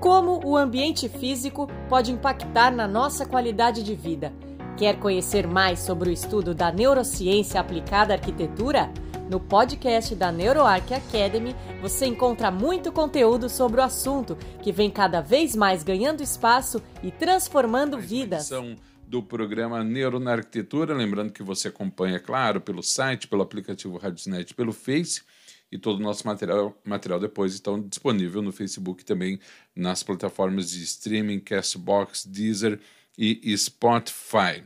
[0.00, 4.32] Como o ambiente físico pode impactar na nossa qualidade de vida?
[4.74, 8.90] Quer conhecer mais sobre o estudo da neurociência aplicada à arquitetura?
[9.28, 15.20] No podcast da NeuroArc Academy, você encontra muito conteúdo sobre o assunto, que vem cada
[15.20, 18.50] vez mais ganhando espaço e transformando vidas
[19.06, 20.94] do programa Neuro na Arquitetura.
[20.94, 25.22] Lembrando que você acompanha, claro, pelo site, pelo aplicativo Radiosnet, pelo Face
[25.70, 29.38] e todo o nosso material, material depois está disponível no Facebook também
[29.74, 32.80] nas plataformas de streaming, Castbox, Deezer
[33.16, 34.64] e Spotify.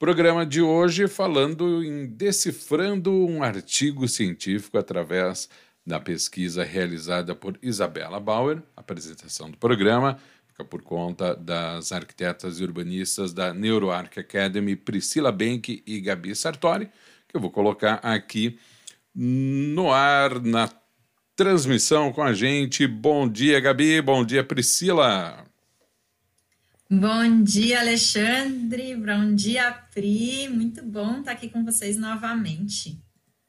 [0.00, 5.46] Programa de hoje falando em decifrando um artigo científico através
[5.84, 8.62] da pesquisa realizada por Isabela Bauer.
[8.74, 15.30] A apresentação do programa fica por conta das arquitetas e urbanistas da NeuroArc Academy, Priscila
[15.30, 16.86] Benck e Gabi Sartori,
[17.28, 18.58] que eu vou colocar aqui
[19.14, 20.68] no ar, na
[21.34, 22.86] transmissão com a gente.
[22.86, 24.00] Bom dia, Gabi.
[24.00, 25.44] Bom dia, Priscila.
[26.90, 28.96] Bom dia, Alexandre.
[28.96, 30.48] Bom dia, Pri.
[30.48, 33.00] Muito bom estar aqui com vocês novamente.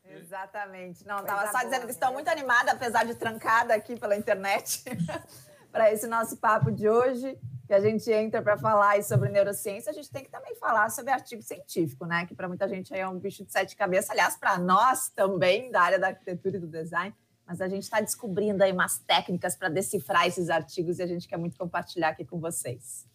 [0.05, 1.05] Exatamente.
[1.05, 4.83] Não, estava só dizendo que estou muito animada, apesar de trancada aqui pela internet,
[5.71, 7.37] para esse nosso papo de hoje
[7.71, 11.09] que a gente entra para falar sobre neurociência, a gente tem que também falar sobre
[11.09, 12.25] artigo científico, né?
[12.25, 15.81] Que para muita gente é um bicho de sete cabeças, aliás, para nós também, da
[15.81, 17.15] área da arquitetura e do design.
[17.47, 21.29] Mas a gente está descobrindo aí umas técnicas para decifrar esses artigos e a gente
[21.29, 23.07] quer muito compartilhar aqui com vocês.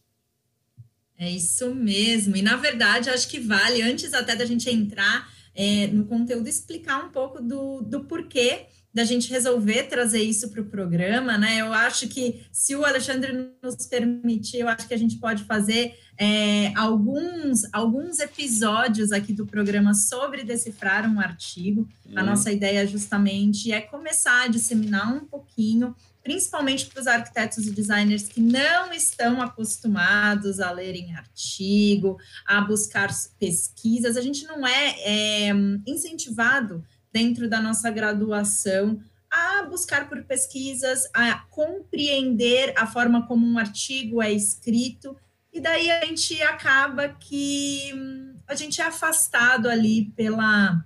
[1.19, 2.35] É isso mesmo.
[2.35, 7.05] E, na verdade, acho que vale, antes até da gente entrar é, no conteúdo, explicar
[7.05, 11.61] um pouco do, do porquê da gente resolver trazer isso para o programa, né?
[11.61, 15.99] Eu acho que se o Alexandre nos permitir, eu acho que a gente pode fazer
[16.17, 21.87] é, alguns, alguns episódios aqui do programa sobre decifrar um artigo.
[22.15, 22.27] A uhum.
[22.27, 28.27] nossa ideia justamente é começar a disseminar um pouquinho, principalmente para os arquitetos e designers
[28.27, 32.17] que não estão acostumados a lerem artigo,
[32.47, 34.17] a buscar pesquisas.
[34.17, 35.51] A gente não é, é
[35.87, 36.83] incentivado
[37.17, 39.01] dentro da nossa graduação
[39.31, 45.17] a buscar por pesquisas, a compreender a forma como um artigo é escrito,
[45.51, 50.85] e daí a gente acaba que hum, a gente é afastado ali pela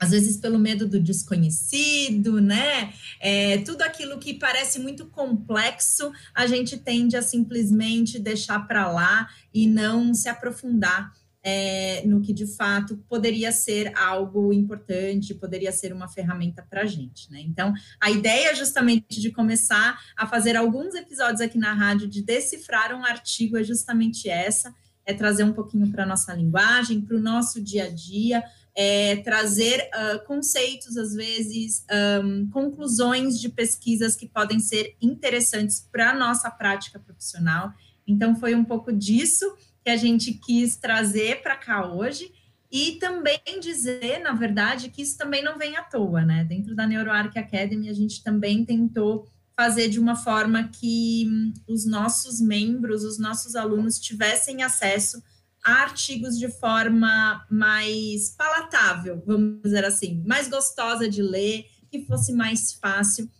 [0.00, 2.92] às vezes pelo medo do desconhecido, né?
[3.20, 9.28] É, tudo aquilo que parece muito complexo, a gente tende a simplesmente deixar para lá
[9.54, 11.12] e não se aprofundar
[11.42, 16.86] é, no que de fato poderia ser algo importante, poderia ser uma ferramenta para a
[16.86, 17.40] gente, né?
[17.40, 22.94] Então, a ideia justamente de começar a fazer alguns episódios aqui na rádio de decifrar
[22.94, 24.72] um artigo é justamente essa,
[25.04, 29.16] é trazer um pouquinho para a nossa linguagem, para o nosso dia a dia, é,
[29.16, 31.84] trazer uh, conceitos, às vezes,
[32.24, 37.72] um, conclusões de pesquisas que podem ser interessantes para a nossa prática profissional.
[38.06, 39.44] Então, foi um pouco disso
[39.84, 42.32] que a gente quis trazer para cá hoje
[42.70, 46.44] e também dizer, na verdade, que isso também não vem à toa, né?
[46.44, 51.84] Dentro da NeuroArc Academy, a gente também tentou fazer de uma forma que hum, os
[51.84, 55.22] nossos membros, os nossos alunos tivessem acesso
[55.64, 62.32] a artigos de forma mais palatável, vamos dizer assim, mais gostosa de ler, que fosse
[62.32, 63.30] mais fácil.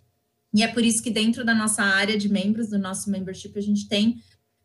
[0.54, 3.62] E é por isso que dentro da nossa área de membros, do nosso membership, a
[3.62, 4.22] gente tem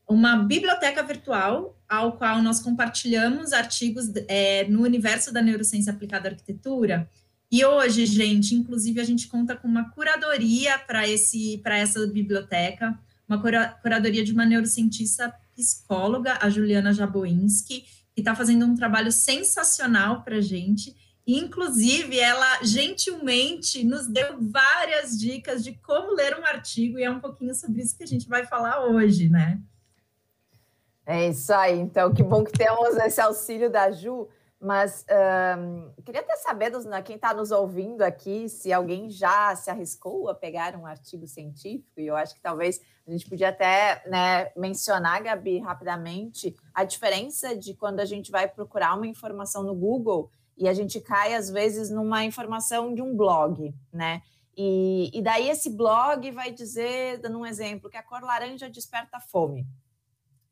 [0.08, 6.32] uma biblioteca virtual ao qual nós compartilhamos artigos é, no universo da neurociência aplicada à
[6.32, 7.10] arquitetura.
[7.52, 12.98] E hoje, gente, inclusive, a gente conta com uma curadoria para esse para essa biblioteca,
[13.28, 19.12] uma cura, curadoria de uma neurocientista psicóloga, a Juliana Jaboinski, que está fazendo um trabalho
[19.12, 20.96] sensacional para a gente.
[21.26, 27.12] E, inclusive, ela gentilmente nos deu várias dicas de como ler um artigo, e é
[27.12, 29.60] um pouquinho sobre isso que a gente vai falar hoje, né?
[31.10, 31.80] É isso aí.
[31.80, 34.28] Então, que bom que temos esse auxílio da Ju.
[34.60, 35.06] Mas
[35.60, 39.70] um, queria até saber dos, né, quem está nos ouvindo aqui se alguém já se
[39.70, 44.02] arriscou a pegar um artigo científico, e eu acho que talvez a gente podia até
[44.08, 49.76] né, mencionar, Gabi, rapidamente, a diferença de quando a gente vai procurar uma informação no
[49.76, 54.24] Google e a gente cai, às vezes, numa informação de um blog, né?
[54.58, 59.20] E, e daí esse blog vai dizer, dando um exemplo, que a cor laranja desperta
[59.20, 59.68] fome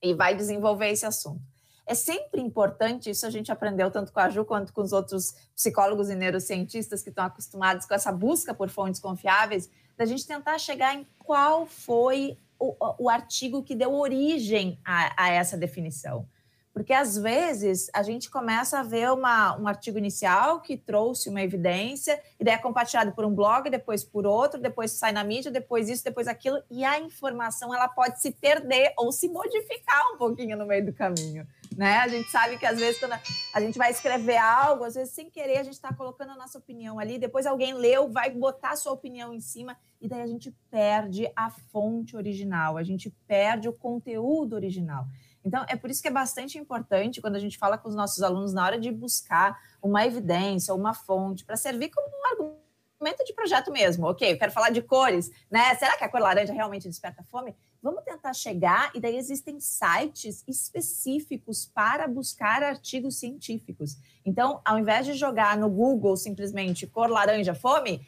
[0.06, 1.42] e vai desenvolver esse assunto.
[1.88, 5.36] É sempre importante, isso a gente aprendeu tanto com a Ju quanto com os outros
[5.56, 10.58] psicólogos e neurocientistas que estão acostumados com essa busca por fontes confiáveis, da gente tentar
[10.58, 12.76] chegar em qual foi o,
[13.06, 16.28] o artigo que deu origem a, a essa definição.
[16.76, 21.42] Porque às vezes a gente começa a ver uma, um artigo inicial que trouxe uma
[21.42, 25.50] evidência, e daí é compartilhado por um blog, depois por outro, depois sai na mídia,
[25.50, 30.18] depois isso, depois aquilo, e a informação ela pode se perder ou se modificar um
[30.18, 31.48] pouquinho no meio do caminho.
[31.78, 31.96] Né?
[32.00, 33.14] A gente sabe que às vezes quando
[33.54, 36.58] a gente vai escrever algo, às vezes sem querer a gente está colocando a nossa
[36.58, 40.28] opinião ali, depois alguém leu, vai botar a sua opinião em cima e daí a
[40.28, 45.06] gente perde a fonte original, a gente perde o conteúdo original.
[45.46, 48.24] Então, é por isso que é bastante importante quando a gente fala com os nossos
[48.24, 53.34] alunos na hora de buscar uma evidência, uma fonte, para servir como um argumento de
[53.34, 54.08] projeto mesmo.
[54.08, 55.76] Ok, eu quero falar de cores, né?
[55.76, 57.56] Será que a cor laranja realmente desperta fome?
[57.80, 63.98] Vamos tentar chegar, e daí existem sites específicos para buscar artigos científicos.
[64.26, 68.04] Então, ao invés de jogar no Google simplesmente cor laranja fome,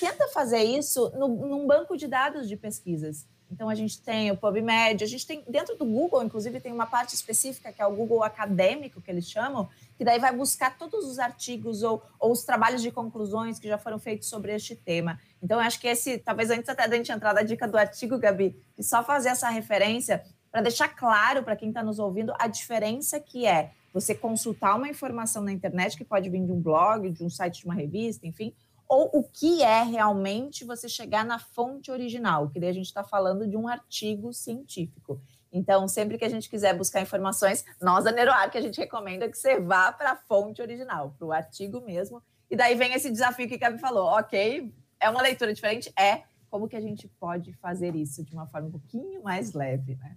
[0.00, 3.28] tenta fazer isso no, num banco de dados de pesquisas.
[3.54, 6.86] Então, a gente tem o PubMed, a gente tem, dentro do Google, inclusive, tem uma
[6.86, 11.06] parte específica que é o Google Acadêmico, que eles chamam, que daí vai buscar todos
[11.06, 15.20] os artigos ou, ou os trabalhos de conclusões que já foram feitos sobre este tema.
[15.40, 18.18] Então, eu acho que esse, talvez antes até da gente entrar na dica do artigo,
[18.18, 22.48] Gabi, e só fazer essa referência para deixar claro para quem está nos ouvindo a
[22.48, 27.08] diferença que é você consultar uma informação na internet que pode vir de um blog,
[27.08, 28.52] de um site de uma revista, enfim,
[28.88, 33.02] ou o que é realmente você chegar na fonte original, que daí a gente está
[33.02, 35.20] falando de um artigo científico.
[35.52, 39.38] Então, sempre que a gente quiser buscar informações, nós da NeuroArc, a gente recomenda que
[39.38, 42.20] você vá para a fonte original, para o artigo mesmo.
[42.50, 46.22] E daí vem esse desafio que a Gabi falou, ok, é uma leitura diferente, é
[46.50, 50.16] como que a gente pode fazer isso de uma forma um pouquinho mais leve, né?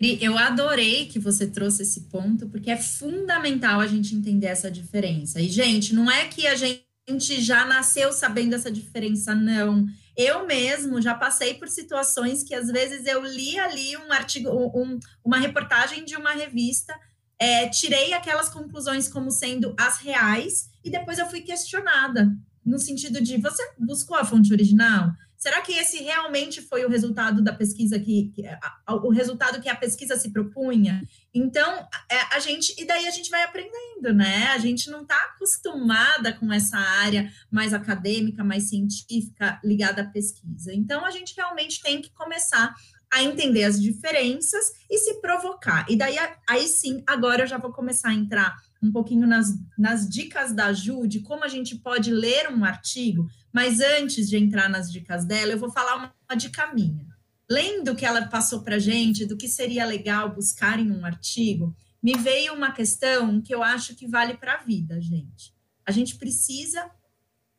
[0.00, 5.40] Eu adorei que você trouxe esse ponto, porque é fundamental a gente entender essa diferença.
[5.40, 9.86] E, gente, não é que a gente gente já nasceu sabendo essa diferença, não.
[10.16, 14.98] Eu mesmo já passei por situações que às vezes eu li ali um artigo, um,
[15.24, 16.94] uma reportagem de uma revista,
[17.38, 22.30] é, tirei aquelas conclusões como sendo as reais e depois eu fui questionada
[22.64, 25.12] no sentido de você buscou a fonte original?
[25.38, 29.68] Será que esse realmente foi o resultado da pesquisa que, que a, o resultado que
[29.68, 31.00] a pesquisa se propunha?
[31.32, 34.48] Então, é, a gente e daí a gente vai aprendendo, né?
[34.48, 40.74] A gente não está acostumada com essa área mais acadêmica, mais científica ligada à pesquisa.
[40.74, 42.74] Então, a gente realmente tem que começar
[43.08, 45.86] a entender as diferenças e se provocar.
[45.88, 46.16] E daí,
[46.48, 50.72] aí sim, agora eu já vou começar a entrar um pouquinho nas, nas dicas da
[50.72, 55.24] Ju, de como a gente pode ler um artigo, mas antes de entrar nas dicas
[55.24, 57.06] dela, eu vou falar uma, uma dica minha.
[57.50, 61.74] Lendo o que ela passou para gente, do que seria legal buscar em um artigo,
[62.02, 65.54] me veio uma questão que eu acho que vale para a vida, gente.
[65.84, 66.90] A gente precisa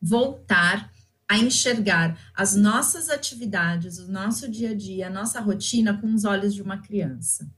[0.02, 0.92] voltar
[1.28, 6.26] a enxergar as nossas atividades, o nosso dia a dia, a nossa rotina com os
[6.26, 7.52] olhos de uma criança.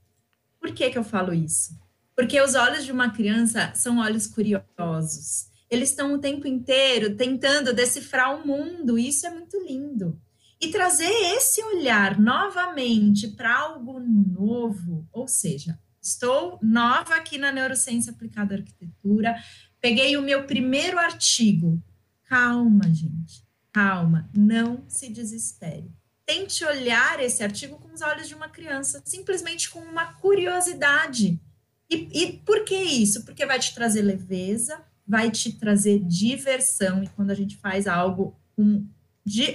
[0.60, 1.78] Por que, que eu falo isso?
[2.14, 5.50] Porque os olhos de uma criança são olhos curiosos.
[5.70, 10.20] Eles estão o tempo inteiro tentando decifrar o mundo, e isso é muito lindo.
[10.60, 18.12] E trazer esse olhar novamente para algo novo, ou seja, estou nova aqui na neurociência
[18.12, 19.34] aplicada à arquitetura,
[19.80, 21.82] peguei o meu primeiro artigo.
[22.28, 23.42] Calma, gente,
[23.72, 25.90] calma, não se desespere.
[26.26, 31.40] Tente olhar esse artigo com os olhos de uma criança, simplesmente com uma curiosidade
[31.94, 33.24] e, e por que isso?
[33.24, 38.36] Porque vai te trazer leveza, vai te trazer diversão, e quando a gente faz algo
[38.56, 38.86] com,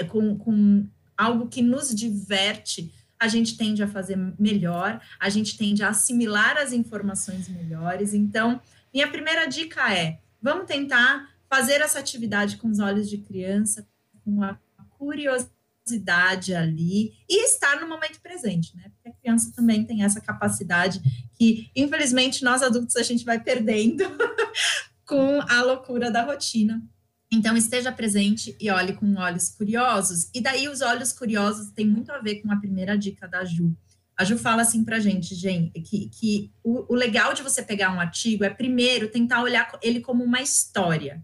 [0.10, 0.88] com, com
[1.18, 6.58] algo que nos diverte, a gente tende a fazer melhor, a gente tende a assimilar
[6.58, 8.13] as informações melhores.
[8.13, 8.62] Então,
[8.94, 13.88] minha primeira dica é: vamos tentar fazer essa atividade com os olhos de criança,
[14.24, 14.58] com a
[14.98, 15.57] curiosidade
[15.88, 18.91] curiosidade ali e estar no momento presente, né?
[18.94, 21.01] Porque a criança também tem essa capacidade
[21.34, 24.03] que, infelizmente, nós adultos a gente vai perdendo
[25.06, 26.84] com a loucura da rotina.
[27.32, 30.29] Então, esteja presente e olhe com olhos curiosos.
[30.34, 33.75] E daí, os olhos curiosos têm muito a ver com a primeira dica da Ju.
[34.15, 37.94] A Ju fala assim para gente, gente, que, que o, o legal de você pegar
[37.94, 41.24] um artigo é, primeiro, tentar olhar ele como uma história.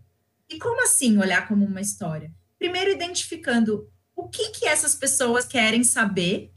[0.50, 2.32] E como assim olhar como uma história?
[2.60, 3.90] Primeiro, identificando
[4.24, 6.54] o que, que essas pessoas querem saber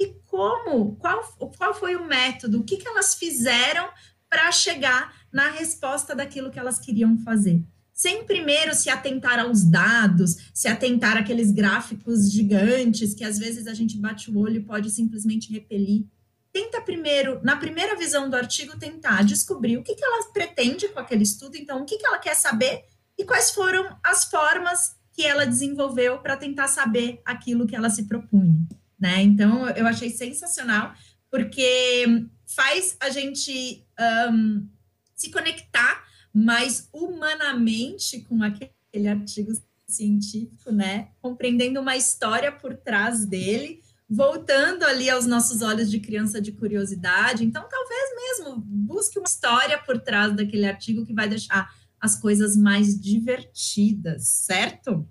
[0.00, 1.22] e como, qual,
[1.56, 3.88] qual foi o método, o que, que elas fizeram
[4.28, 7.62] para chegar na resposta daquilo que elas queriam fazer.
[7.92, 13.74] Sem primeiro se atentar aos dados, se atentar àqueles gráficos gigantes que às vezes a
[13.74, 16.06] gente bate o olho e pode simplesmente repelir.
[16.50, 20.98] Tenta primeiro, na primeira visão do artigo, tentar descobrir o que, que ela pretende com
[20.98, 22.84] aquele estudo, então, o que, que ela quer saber
[23.18, 28.04] e quais foram as formas que ela desenvolveu para tentar saber aquilo que ela se
[28.04, 28.56] propunha,
[28.98, 29.22] né?
[29.22, 30.94] Então, eu achei sensacional,
[31.30, 33.86] porque faz a gente
[34.30, 34.66] um,
[35.14, 39.52] se conectar mais humanamente com aquele artigo
[39.86, 41.08] científico, né?
[41.20, 47.44] Compreendendo uma história por trás dele, voltando ali aos nossos olhos de criança de curiosidade.
[47.44, 51.70] Então, talvez mesmo busque uma história por trás daquele artigo que vai deixar
[52.02, 55.06] as coisas mais divertidas, certo?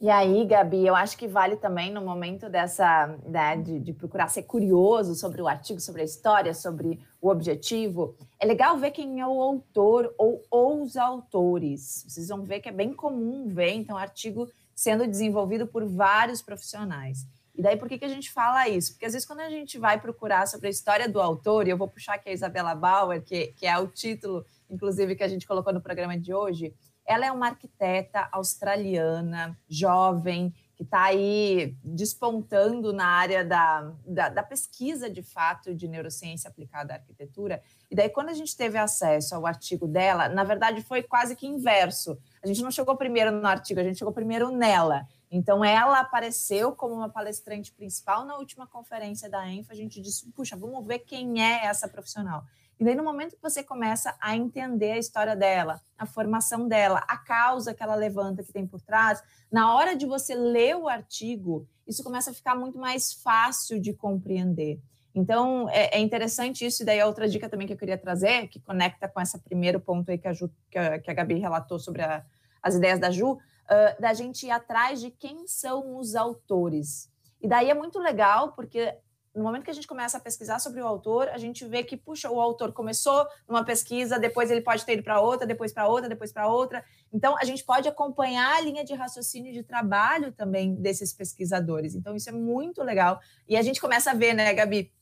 [0.00, 4.28] E aí, Gabi, eu acho que vale também no momento dessa, né, de, de, procurar
[4.28, 8.16] ser curioso sobre o artigo, sobre a história, sobre o objetivo.
[8.40, 12.04] É legal ver quem é o autor ou os autores.
[12.08, 17.26] Vocês vão ver que é bem comum ver, então, artigo sendo desenvolvido por vários profissionais.
[17.54, 18.92] E daí, por que, que a gente fala isso?
[18.92, 21.78] Porque às vezes, quando a gente vai procurar sobre a história do autor, e eu
[21.78, 25.46] vou puxar aqui a Isabela Bauer, que, que é o título, inclusive, que a gente
[25.46, 26.74] colocou no programa de hoje,
[27.06, 34.42] ela é uma arquiteta australiana, jovem, que está aí despontando na área da, da, da,
[34.42, 37.62] pesquisa de fato de neurociência aplicada à arquitetura.
[37.90, 41.46] E daí, quando a gente teve acesso ao artigo dela, na verdade foi quase que
[41.46, 42.18] inverso.
[42.42, 45.06] A gente não chegou primeiro no artigo, a gente chegou primeiro nela.
[45.30, 49.72] Então, ela apareceu como uma palestrante principal na última conferência da ENFA.
[49.72, 52.44] A gente disse: puxa, vamos ver quem é essa profissional.
[52.78, 57.04] E daí, no momento que você começa a entender a história dela, a formação dela,
[57.06, 60.88] a causa que ela levanta, que tem por trás, na hora de você ler o
[60.88, 64.80] artigo, isso começa a ficar muito mais fácil de compreender.
[65.14, 68.58] Então, é, é interessante isso, e daí outra dica também que eu queria trazer, que
[68.58, 71.78] conecta com esse primeiro ponto aí que a, Ju, que a, que a Gabi relatou
[71.78, 72.24] sobre a,
[72.60, 73.38] as ideias da Ju, uh,
[74.00, 77.08] da gente ir atrás de quem são os autores.
[77.40, 78.92] E daí é muito legal, porque
[79.34, 81.96] no momento que a gente começa a pesquisar sobre o autor, a gente vê que,
[81.96, 85.88] puxa, o autor começou numa pesquisa, depois ele pode ter ido para outra, depois para
[85.88, 86.84] outra, depois para outra.
[87.12, 91.94] Então, a gente pode acompanhar a linha de raciocínio de trabalho também desses pesquisadores.
[91.94, 93.18] Então, isso é muito legal.
[93.48, 94.92] E a gente começa a ver, né, Gabi,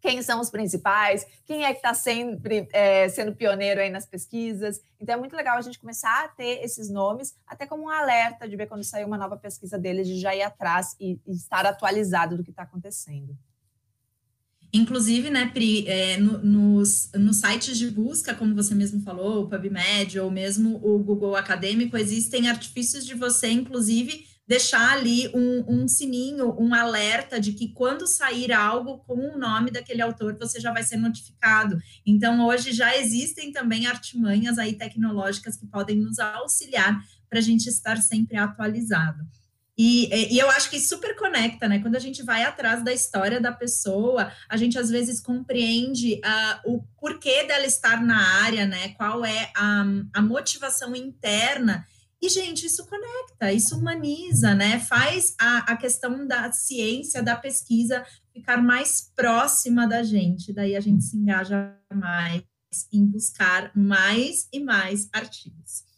[0.00, 4.80] quem são os principais, quem é que está sempre é, sendo pioneiro aí nas pesquisas.
[4.98, 8.48] Então é muito legal a gente começar a ter esses nomes, até como um alerta
[8.48, 11.66] de ver quando sair uma nova pesquisa deles, de já ir atrás e, e estar
[11.66, 13.36] atualizado do que está acontecendo.
[14.72, 19.48] Inclusive, né, Pri, é, no, nos, nos sites de busca, como você mesmo falou, o
[19.48, 25.88] PubMed ou mesmo o Google Acadêmico, existem artifícios de você, inclusive, deixar ali um, um,
[25.88, 30.72] sininho, um alerta de que quando sair algo com o nome daquele autor, você já
[30.72, 31.78] vai ser notificado.
[32.04, 37.68] Então, hoje já existem também artimanhas aí tecnológicas que podem nos auxiliar para a gente
[37.68, 39.24] estar sempre atualizado.
[39.82, 41.78] E, e, eu acho que super conecta, né?
[41.78, 46.74] Quando a gente vai atrás da história da pessoa, a gente às vezes compreende uh,
[46.74, 48.90] o porquê dela estar na área, né?
[48.90, 49.82] Qual é a,
[50.12, 51.86] a motivação interna.
[52.20, 54.78] E, gente, isso conecta, isso humaniza, né?
[54.80, 60.52] Faz a, a questão da ciência, da pesquisa ficar mais próxima da gente.
[60.52, 62.42] Daí a gente se engaja mais
[62.92, 65.88] em buscar mais e mais artigos.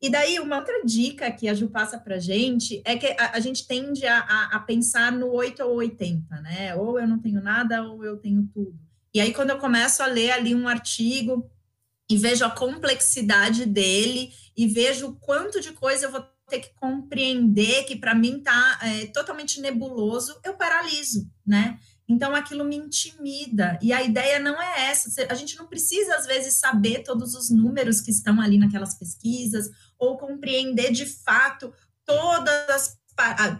[0.00, 3.40] E daí, uma outra dica que a Ju passa para gente é que a, a
[3.40, 6.74] gente tende a, a, a, pensar no 8 ou 80, né?
[6.76, 8.78] Ou eu não tenho nada, ou eu tenho tudo.
[9.12, 11.50] E aí, quando eu começo a ler ali um artigo
[12.08, 17.84] e vejo a complexidade dele e vejo quanto de coisa eu vou ter que compreender,
[17.84, 21.78] que para mim está é, totalmente nebuloso, eu paraliso, né?
[22.08, 23.78] Então aquilo me intimida.
[23.82, 25.26] E a ideia não é essa.
[25.28, 29.68] A gente não precisa, às vezes, saber todos os números que estão ali naquelas pesquisas,
[29.98, 31.72] ou compreender de fato
[32.06, 32.98] todas as,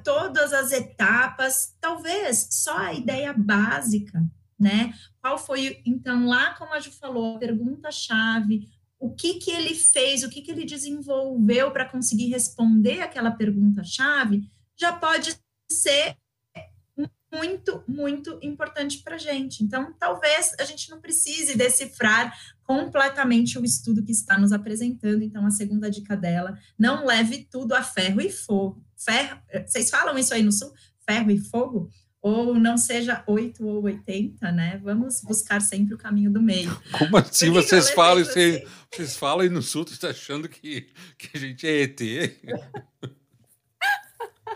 [0.02, 1.74] todas as etapas.
[1.78, 4.24] Talvez só a ideia básica,
[4.58, 4.94] né?
[5.20, 8.66] Qual foi, então, lá, como a Ju falou, a pergunta-chave,
[8.98, 14.50] o que, que ele fez, o que, que ele desenvolveu para conseguir responder aquela pergunta-chave,
[14.74, 15.38] já pode
[15.70, 16.16] ser
[17.32, 19.62] muito, muito importante para a gente.
[19.62, 25.22] Então, talvez a gente não precise decifrar completamente o estudo que está nos apresentando.
[25.22, 28.82] Então, a segunda dica dela, não leve tudo a ferro e fogo.
[28.96, 30.72] Ferro, vocês falam isso aí no sul?
[31.06, 31.90] Ferro e fogo?
[32.20, 34.80] Ou não seja 8 ou 80, né?
[34.82, 36.76] Vamos buscar sempre o caminho do meio.
[36.98, 38.22] Como assim vocês falam?
[38.22, 38.62] Assim?
[38.92, 42.00] Vocês falam aí no sul, tu está achando que, que a gente é ET?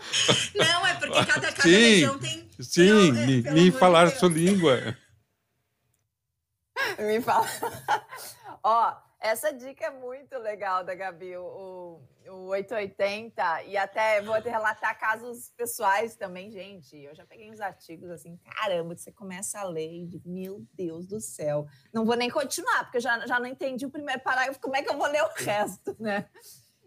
[0.55, 2.49] Não, é porque cada, cada sim, região tem.
[2.59, 4.95] Sim, não, é, me, me falar sua língua.
[6.99, 7.47] me fala.
[8.63, 14.49] Ó, essa dica é muito legal da Gabi, o, o 880, e até vou te
[14.49, 16.97] relatar casos pessoais também, gente.
[16.97, 21.07] Eu já peguei uns artigos assim, caramba, você começa a ler e digo, meu Deus
[21.07, 21.65] do céu.
[21.93, 24.83] Não vou nem continuar, porque eu já, já não entendi o primeiro parágrafo, como é
[24.83, 26.27] que eu vou ler o resto, né?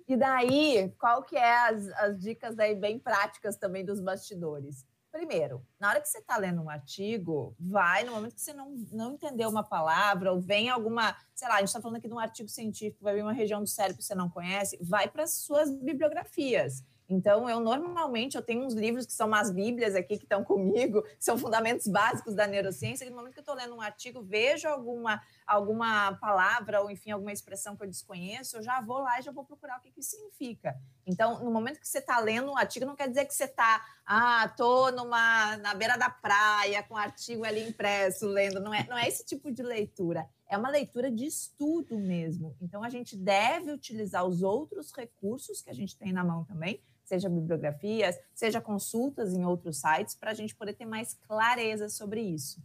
[0.08, 4.86] E daí, qual que é as, as dicas daí bem práticas também dos bastidores?
[5.16, 8.70] primeiro, na hora que você está lendo um artigo, vai, no momento que você não,
[8.92, 12.12] não entendeu uma palavra, ou vem alguma, sei lá, a gente está falando aqui de
[12.12, 15.22] um artigo científico, vai vir uma região do cérebro que você não conhece, vai para
[15.22, 16.84] as suas bibliografias.
[17.08, 21.04] Então, eu normalmente eu tenho uns livros que são umas bíblias aqui que estão comigo,
[21.20, 24.66] são fundamentos básicos da neurociência, que no momento que eu estou lendo um artigo, vejo
[24.66, 29.22] alguma, alguma palavra ou, enfim, alguma expressão que eu desconheço, eu já vou lá e
[29.22, 30.76] já vou procurar o que, que isso significa.
[31.06, 33.84] Então, no momento que você está lendo um artigo, não quer dizer que você está,
[34.04, 38.58] ah, tô numa, na beira da praia com o artigo ali impresso, lendo.
[38.58, 40.28] Não é, não é esse tipo de leitura.
[40.48, 42.56] É uma leitura de estudo mesmo.
[42.60, 46.80] Então, a gente deve utilizar os outros recursos que a gente tem na mão também,
[47.06, 52.20] seja bibliografias, seja consultas em outros sites, para a gente poder ter mais clareza sobre
[52.20, 52.60] isso.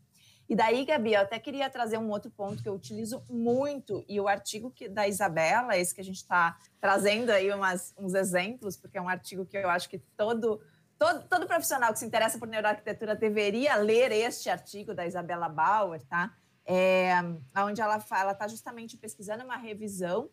[0.49, 4.19] E daí, Gabi, eu até queria trazer um outro ponto que eu utilizo muito, e
[4.19, 8.75] o artigo que, da Isabela, esse que a gente está trazendo aí umas, uns exemplos,
[8.75, 10.59] porque é um artigo que eu acho que todo,
[10.97, 16.03] todo, todo profissional que se interessa por neuroarquitetura deveria ler este artigo da Isabela Bauer,
[16.03, 16.35] tá?
[16.65, 17.13] É,
[17.59, 20.29] onde ela fala, está justamente pesquisando uma revisão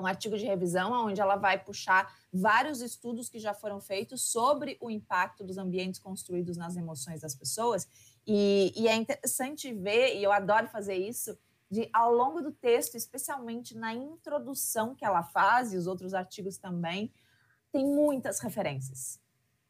[0.00, 4.76] um artigo de revisão onde ela vai puxar vários estudos que já foram feitos sobre
[4.80, 7.86] o impacto dos ambientes construídos nas emoções das pessoas.
[8.26, 11.38] E, e é interessante ver, e eu adoro fazer isso,
[11.70, 16.58] de ao longo do texto, especialmente na introdução que ela faz, e os outros artigos
[16.58, 17.12] também,
[17.72, 19.20] tem muitas referências.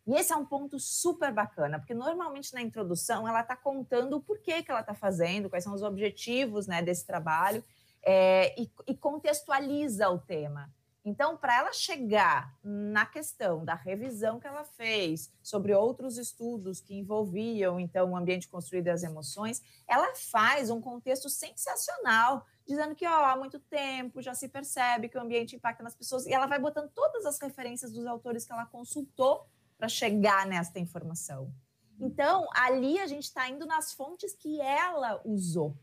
[0.07, 4.21] E esse é um ponto super bacana, porque normalmente na introdução ela está contando o
[4.21, 7.63] porquê que ela está fazendo, quais são os objetivos né, desse trabalho,
[8.03, 10.73] é, e, e contextualiza o tema.
[11.03, 16.95] Então, para ela chegar na questão da revisão que ela fez sobre outros estudos que
[16.95, 23.07] envolviam então o ambiente construído e as emoções, ela faz um contexto sensacional, dizendo que
[23.07, 26.59] há muito tempo já se percebe que o ambiente impacta nas pessoas e ela vai
[26.59, 29.47] botando todas as referências dos autores que ela consultou
[29.79, 31.51] para chegar nesta informação.
[31.99, 35.75] Então, ali a gente está indo nas fontes que ela usou.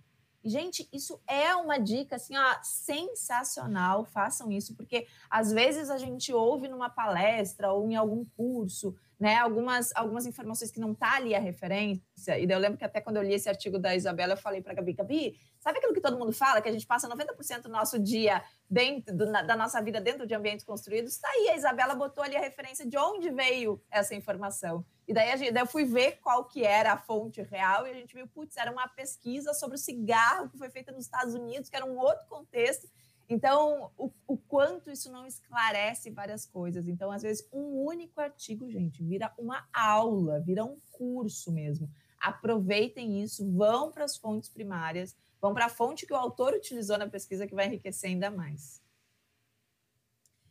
[0.47, 4.05] Gente, isso é uma dica assim, ó, sensacional.
[4.05, 9.35] Façam isso, porque às vezes a gente ouve numa palestra ou em algum curso, né,
[9.35, 12.39] algumas, algumas informações que não tá ali a referência.
[12.39, 14.73] E eu lembro que até quando eu li esse artigo da Isabela, eu falei para
[14.73, 17.99] Gabi, Gabi, sabe aquilo que todo mundo fala, que a gente passa 90% do nosso
[17.99, 21.13] dia dentro do, na, da nossa vida dentro de ambientes construídos?
[21.13, 24.85] Está aí, a Isabela botou ali a referência de onde veio essa informação.
[25.07, 27.93] E daí, gente, daí, eu fui ver qual que era a fonte real e a
[27.93, 31.69] gente viu, putz, era uma pesquisa sobre o cigarro que foi feita nos Estados Unidos,
[31.69, 32.89] que era um outro contexto.
[33.29, 36.87] Então, o, o quanto isso não esclarece várias coisas.
[36.87, 41.89] Então, às vezes, um único artigo, gente, vira uma aula, vira um curso mesmo.
[42.19, 46.97] Aproveitem isso, vão para as fontes primárias, vão para a fonte que o autor utilizou
[46.97, 48.81] na pesquisa, que vai enriquecer ainda mais.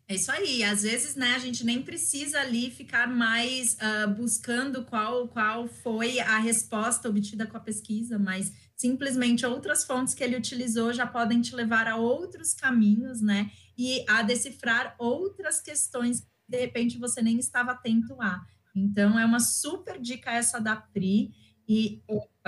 [0.09, 0.62] É isso aí.
[0.62, 6.21] Às vezes, né, a gente nem precisa ali ficar mais uh, buscando qual, qual foi
[6.21, 11.40] a resposta obtida com a pesquisa, mas simplesmente outras fontes que ele utilizou já podem
[11.40, 13.51] te levar a outros caminhos, né?
[13.77, 18.40] E a decifrar outras questões que de repente você nem estava atento a.
[18.75, 21.33] Então, é uma super dica essa da Pri.
[21.69, 22.01] E,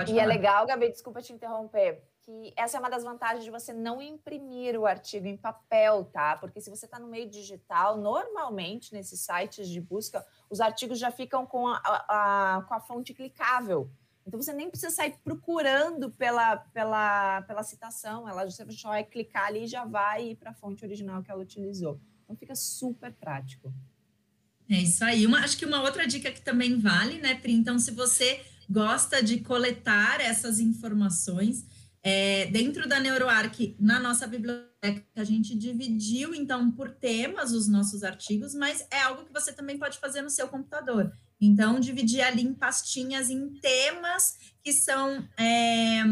[0.07, 3.73] e é legal, Gabi, desculpa te interromper que essa é uma das vantagens de você
[3.73, 6.37] não imprimir o artigo em papel, tá?
[6.37, 11.09] Porque se você está no meio digital, normalmente nesses sites de busca, os artigos já
[11.09, 13.89] ficam com a, a, com a fonte clicável.
[14.27, 19.47] Então você nem precisa sair procurando pela, pela, pela citação, ela você só vai clicar
[19.47, 21.99] ali e já vai para a fonte original que ela utilizou.
[22.23, 23.73] Então fica super prático.
[24.69, 25.25] É isso aí.
[25.25, 27.53] Uma, acho que uma outra dica que também vale, né, Pri?
[27.53, 31.65] Então, se você gosta de coletar essas informações,
[32.01, 38.03] é, dentro da NeuroArc, na nossa biblioteca, a gente dividiu, então, por temas os nossos
[38.03, 41.11] artigos, mas é algo que você também pode fazer no seu computador.
[41.41, 45.27] Então, dividir ali em pastinhas, em temas que são.
[45.37, 46.03] É,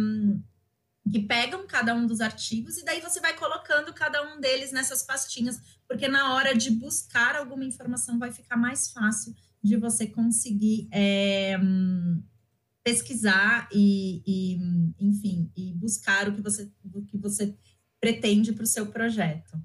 [1.10, 5.04] que pegam cada um dos artigos, e daí você vai colocando cada um deles nessas
[5.04, 10.88] pastinhas, porque na hora de buscar alguma informação vai ficar mais fácil de você conseguir.
[10.92, 11.58] É,
[12.88, 14.58] pesquisar e, e,
[14.98, 17.54] enfim, e buscar o que você, o que você
[18.00, 19.62] pretende para o seu projeto.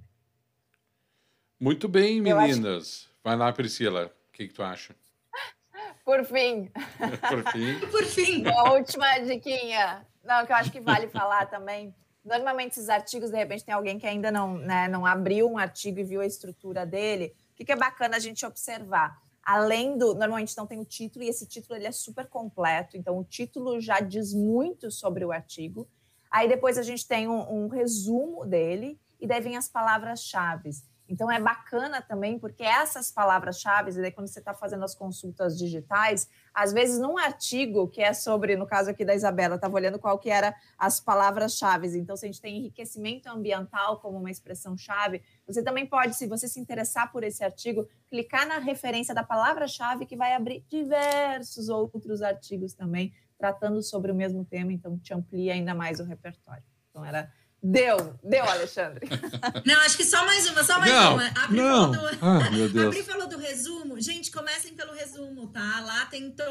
[1.60, 3.06] Muito bem, meninas.
[3.06, 3.10] Acho...
[3.22, 4.06] Vai lá, Priscila.
[4.06, 4.96] O que, que tu acha?
[6.04, 6.68] Por fim.
[7.30, 7.78] Por fim.
[7.92, 8.44] Por fim.
[8.48, 10.04] A última diquinha.
[10.24, 11.94] Não, que eu acho que vale falar também.
[12.24, 16.00] Normalmente, esses artigos, de repente, tem alguém que ainda não, né, não abriu um artigo
[16.00, 17.36] e viu a estrutura dele.
[17.52, 19.16] O que, que é bacana a gente observar?
[19.44, 20.14] Além do.
[20.14, 23.80] Normalmente não tem o título, e esse título ele é super completo, então o título
[23.80, 25.88] já diz muito sobre o artigo.
[26.30, 30.70] Aí depois a gente tem um, um resumo dele, e daí vem as palavras-chave.
[31.12, 36.26] Então é bacana também, porque essas palavras-chave, daí quando você está fazendo as consultas digitais,
[36.54, 40.18] às vezes num artigo que é sobre, no caso aqui da Isabela, estava olhando qual
[40.18, 41.86] que era as palavras-chave.
[41.98, 46.48] Então, se a gente tem enriquecimento ambiental como uma expressão-chave, você também pode, se você
[46.48, 52.22] se interessar por esse artigo, clicar na referência da palavra-chave que vai abrir diversos outros
[52.22, 56.62] artigos também tratando sobre o mesmo tema, então te amplia ainda mais o repertório.
[56.88, 57.30] Então era
[57.62, 59.08] Deu, deu, Alexandre.
[59.64, 61.26] Não, acho que só mais uma, só mais não, uma.
[61.28, 61.94] A não.
[61.94, 62.18] falou, do...
[62.20, 62.96] ah, meu Deus.
[62.96, 64.00] A falou do resumo.
[64.00, 65.80] Gente, comecem pelo resumo, tá?
[65.80, 66.42] Lá tem, to...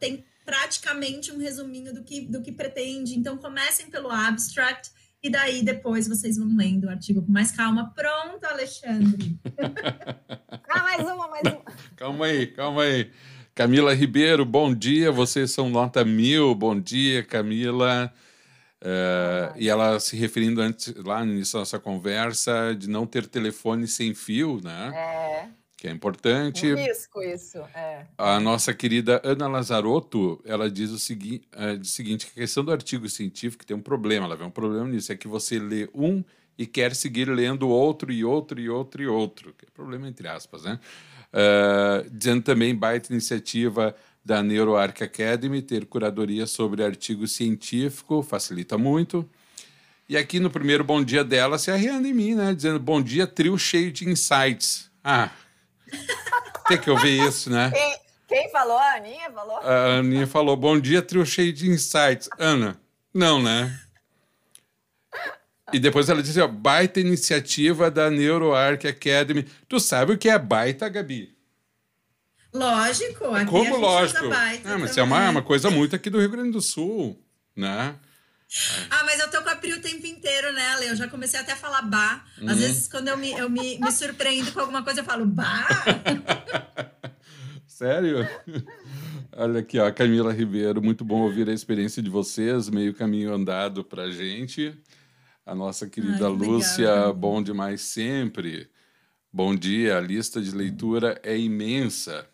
[0.00, 3.16] tem praticamente um resuminho do que, do que pretende.
[3.16, 4.90] Então, comecem pelo abstract
[5.22, 7.92] e daí depois vocês vão lendo o artigo com mais calma.
[7.94, 9.38] Pronto, Alexandre.
[10.68, 11.62] ah, mais uma, mais uma.
[11.94, 13.12] Calma aí, calma aí.
[13.54, 15.12] Camila Ribeiro, bom dia.
[15.12, 16.52] Vocês são nota mil.
[16.52, 18.12] Bom dia, Camila.
[18.82, 23.26] Uh, e ela se referindo antes, lá no início da nossa conversa, de não ter
[23.26, 24.90] telefone sem fio, né?
[24.92, 25.48] É.
[25.76, 26.72] Que é importante.
[26.72, 28.06] Um risco isso, é.
[28.18, 31.42] A nossa querida Ana Lazarotto, ela diz o, segui
[31.78, 34.50] diz o seguinte, que a questão do artigo científico tem um problema, ela vê um
[34.50, 36.24] problema nisso, é que você lê um
[36.58, 40.26] e quer seguir lendo outro e outro e outro e outro, que é problema entre
[40.26, 40.80] aspas, né?
[41.32, 49.28] Uh, dizendo também, baita iniciativa da NeuroArc Academy, ter curadoria sobre artigo científico, facilita muito.
[50.08, 52.54] E aqui no primeiro bom dia dela, se arriando em mim, né?
[52.54, 54.90] Dizendo bom dia, trio cheio de insights.
[55.02, 55.30] Ah,
[56.68, 57.70] tem que ouvir isso, né?
[57.70, 57.96] Quem,
[58.28, 58.78] quem falou?
[58.78, 59.56] A Aninha falou?
[59.58, 62.28] A Aninha falou, bom dia, trio cheio de insights.
[62.38, 62.80] Ana,
[63.12, 63.78] não, né?
[65.72, 69.44] E depois ela disse, ó, baita iniciativa da NeuroArc Academy.
[69.66, 71.34] Tu sabe o que é baita, Gabi?
[72.52, 74.26] Lógico, aqui Como lógico?
[74.64, 77.18] Ah, mas é uma, uma coisa muito aqui do Rio Grande do Sul,
[77.56, 77.94] né?
[78.90, 80.88] Ah, mas eu tô com a Pri o tempo inteiro, né, Ale?
[80.88, 82.22] Eu já comecei até a falar bah.
[82.36, 82.54] Às uhum.
[82.54, 85.66] vezes, quando eu, me, eu me, me surpreendo com alguma coisa, eu falo bah.
[87.66, 88.28] Sério?
[89.34, 93.82] Olha aqui, ó, Camila Ribeiro, muito bom ouvir a experiência de vocês, meio caminho andado
[93.82, 94.78] pra gente.
[95.46, 98.70] A nossa querida Ai, Lúcia, bom demais sempre.
[99.32, 102.28] Bom dia, a lista de leitura é imensa.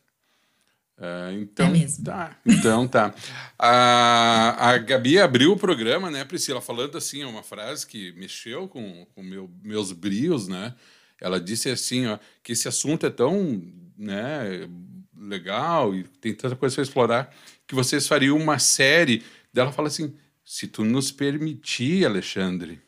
[0.98, 2.04] Uh, então, é mesmo.
[2.04, 2.36] tá.
[2.44, 3.14] Então tá.
[3.56, 9.06] A, a Gabi abriu o programa, né, Priscila, falando assim, uma frase que mexeu com,
[9.14, 10.74] com meu, meus brios, né?
[11.20, 13.62] Ela disse assim, ó, que esse assunto é tão,
[13.96, 14.68] né,
[15.16, 17.34] legal e tem tanta coisa para explorar
[17.66, 19.22] que vocês fariam uma série.
[19.52, 22.80] Dela fala assim: se tu nos permitir, Alexandre.